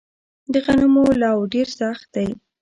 [0.53, 2.27] د غنمو لوو ډیر سخت دی